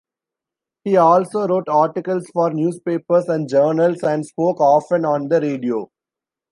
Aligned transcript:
He 0.83 0.97
also 0.97 1.45
wrote 1.47 1.69
articles 1.69 2.25
for 2.33 2.49
newspapers 2.51 3.27
and 3.29 3.47
journals 3.47 4.01
and 4.01 4.25
spoke 4.25 4.59
often 4.59 5.05
on 5.05 5.27
the 5.27 5.39
radio. 5.39 5.91